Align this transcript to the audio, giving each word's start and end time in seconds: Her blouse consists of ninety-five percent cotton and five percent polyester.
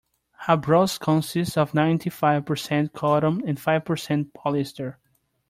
Her 0.47 0.57
blouse 0.57 0.97
consists 0.97 1.55
of 1.57 1.75
ninety-five 1.75 2.47
percent 2.47 2.91
cotton 2.91 3.47
and 3.47 3.59
five 3.59 3.85
percent 3.85 4.33
polyester. 4.33 4.95